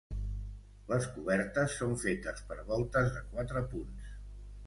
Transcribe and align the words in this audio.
Les 0.91 1.03
cobertes 1.17 1.75
són 1.81 1.93
fetes 2.05 2.41
per 2.51 2.59
voltes 2.71 3.13
de 3.17 3.23
quatre 3.35 3.65
punts. 3.75 4.11